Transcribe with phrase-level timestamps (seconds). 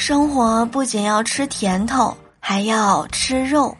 [0.00, 3.76] 生活不仅要吃甜头，还要吃肉。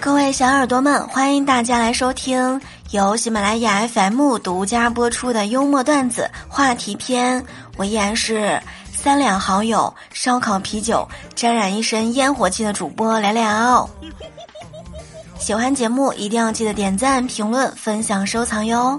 [0.00, 2.58] 各位小耳朵们，欢迎大家来收听
[2.90, 7.44] 由喜马拉雅 FM 独家播出的幽默段子话题篇。
[7.76, 8.58] 我依然是
[8.94, 13.86] 三两好友烧烤啤酒沾染一身烟火气的主播聊聊。
[15.38, 18.98] 喜欢节目一定要记得点赞、评论、分享、收藏哟。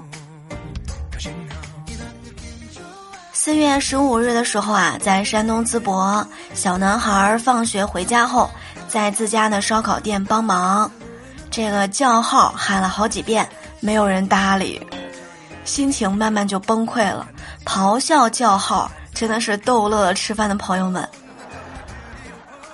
[3.46, 8.50] 四月十五日的时候啊，在山东淄博，小男孩放学回家后，
[8.88, 10.90] 在自家的烧烤店帮忙，
[11.48, 14.84] 这个叫号喊了好几遍，没有人搭理，
[15.64, 17.24] 心情慢慢就崩溃了，
[17.64, 21.08] 咆哮叫号，真的是逗乐了吃饭的朋友们。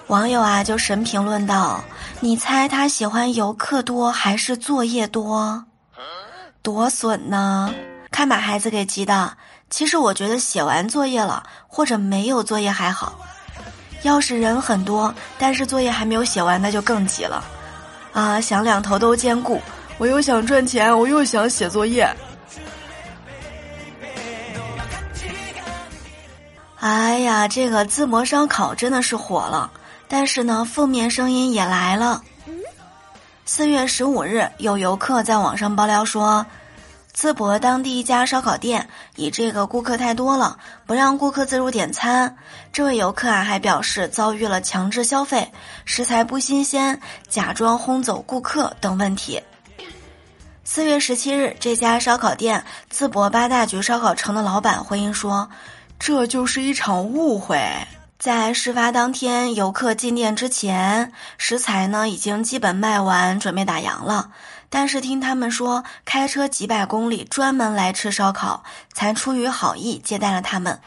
[0.07, 1.85] 网友啊就神评论道
[2.21, 5.67] ：“你猜他喜欢游客多还是作业多？
[6.63, 7.71] 多损呢！
[8.11, 9.37] 看把孩子给急的。”
[9.73, 13.19] 其实我觉得写完作业了或者没有作业还好，
[14.03, 17.43] 要是人很多，但是作业还没有写完，那就更急了，
[18.13, 19.63] 啊，想两头都兼顾，
[19.97, 22.07] 我又想赚钱，我又想写作业。
[26.79, 29.71] 哎呀，这个淄博烧烤真的是火了，
[30.07, 32.23] 但是呢，负面声音也来了。
[33.47, 36.45] 四月十五日，有游客在网上爆料说。
[37.15, 42.35] 淄博当地一家烧烤店，以这个顾客太多了，不让顾客自助点餐。
[42.73, 45.53] 这位游客啊，还表示遭遇了强制消费、
[45.85, 49.43] 食材不新鲜、假装轰走顾客等问题。
[50.65, 55.51] 四月十七日，这家烧烤店淄博八大局烧烤城的老板回应说
[56.01, 57.61] ：“这就是一场误会。”
[58.19, 64.31] 在事发当天，游客进店之前，食材呢已经基本卖完，准备打烊了。
[64.75, 68.65] 但是听他们说，开车几百公里专门来吃烧烤，
[68.95, 70.81] 才出于好意接待了他们，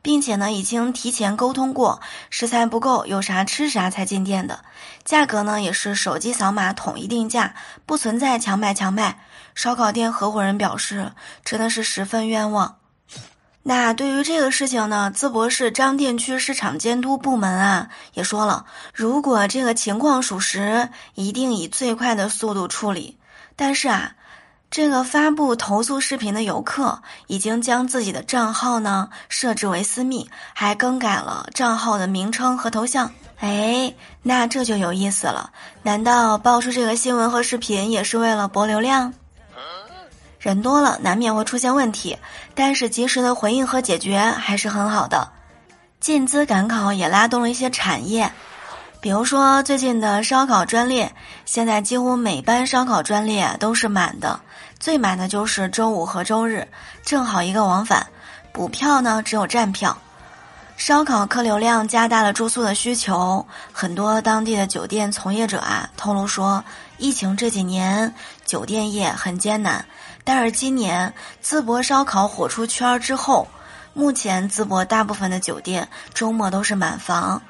[0.00, 2.00] 并且呢已经提前沟通过，
[2.30, 4.60] 食材不够有啥吃啥才进店的，
[5.04, 7.54] 价格呢也是手机扫码统一定价，
[7.84, 9.20] 不存在强买强卖。
[9.54, 11.12] 烧烤店合伙人表示，
[11.44, 12.76] 真的是十分冤枉。
[13.68, 18.64] 那对于这个事情呢，淄博市张店区市场监督部门啊也说了，
[18.94, 23.18] 如果这个情况属实，一定以最快的速度处理。
[23.56, 24.12] 但是啊，
[24.70, 33.12] 这个发布投诉视频的游客已经将自己的账号呢设置为私密，还更改了账号的名称和头像。
[33.36, 33.92] 哎，
[34.22, 35.50] 那这就有意思了，
[35.82, 39.12] 难道爆出这个新闻和视频也是为了博流量？
[40.38, 42.16] 人多了难免会出现问题，
[42.54, 45.28] 但是及时的回应和解决还是很好的。
[46.00, 48.32] 进资赶考也拉动了一些产业，
[49.00, 51.12] 比如说最近的烧烤专列，
[51.44, 54.38] 现在几乎每班烧烤专列都是满的，
[54.78, 56.66] 最满的就是周五和周日，
[57.04, 58.06] 正好一个往返。
[58.52, 59.96] 补票呢只有站票。
[60.76, 66.64] 烧烤客流量加大了住宿的需求，很多当地的酒店从业者啊透露说，
[66.98, 69.84] 疫情这几年酒店业很艰难。
[70.28, 71.10] 但是今年
[71.42, 73.48] 淄博烧烤火出圈儿之后，
[73.94, 77.40] 目前淄博大部分的酒店周末都是满房。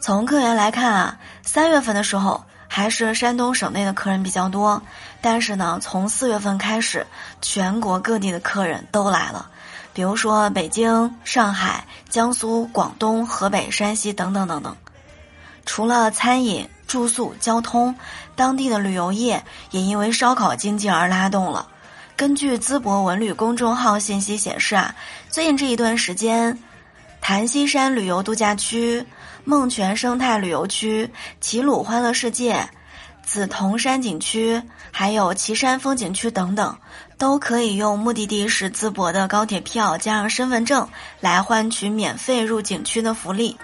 [0.00, 4.80] 从客源来看啊，三月份的时候还是山东省内的客人比较多，
[5.20, 7.06] 但是呢，从四月份开始，
[7.42, 9.50] 全国各地的客人都来了，
[9.92, 14.74] 比如说北京、上海、江苏、广东、河北、山西等等等等。
[15.66, 17.94] 除了餐饮、住宿、交通，
[18.34, 21.68] 当地的旅游业也因为烧烤经济而拉动了。
[22.16, 24.96] 根据淄博文旅公众号信息显示啊，
[25.28, 26.58] 最近这一段时间，
[27.20, 29.04] 檀溪山旅游度假区、
[29.44, 31.10] 梦泉生态旅游区、
[31.42, 32.66] 齐鲁欢乐世界、
[33.22, 36.74] 紫铜山景区，还有岐山风景区等等，
[37.18, 40.88] 都可以用目的地是淄博的高铁票加上身份证
[41.20, 43.58] 来换取免费入景区的福利。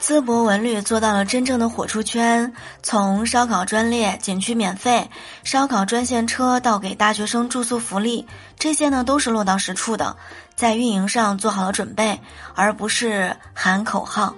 [0.00, 2.50] 淄博文旅做到了真正的火出圈，
[2.82, 5.06] 从烧烤专列、景区免费、
[5.44, 8.26] 烧烤专线车到给大学生住宿福利，
[8.58, 10.16] 这些呢都是落到实处的，
[10.54, 12.18] 在运营上做好了准备，
[12.54, 14.34] 而不是喊口号。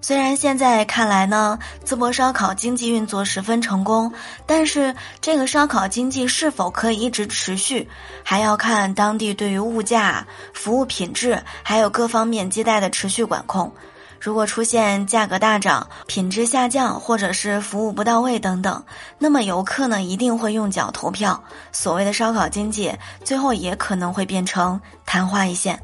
[0.00, 4.12] 虽然现在看来呢，淄博烧烤经济运作十分成功，
[4.46, 7.88] 但是这个烧烤经济是否可以一直持续，
[8.24, 13.72] 还要看当地对于物价、服务品质还有各方面接待的持续管控。
[14.20, 18.82] 如果出现价格大涨、品质下降，或者是服务不到位等等，
[19.18, 21.42] 那么游客呢一定会用脚投票。
[21.72, 22.92] 所谓的烧烤经济，
[23.24, 25.80] 最后也可能会变成昙花一现。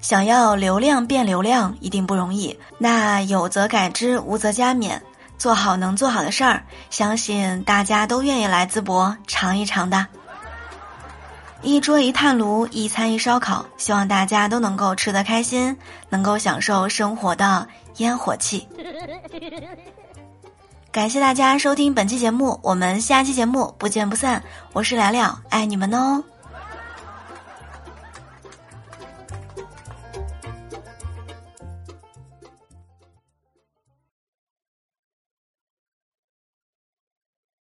[0.00, 2.58] 想要流量变流量，一定不容易。
[2.76, 5.00] 那有则改之，无则加勉，
[5.38, 10.06] 做好能做好的事儿，相信大家都愿意来淄博尝一尝的。
[11.64, 15.74] 一桌一炭炉，一餐一烧烤，希望大家都能够吃得开心，
[16.10, 17.66] 能够享受生活的
[17.96, 18.68] 烟火气。
[20.92, 24.42] 感谢大家收听本期节目，我们下期节目不见不散。
[24.74, 26.22] 我是聊聊，爱你们哦。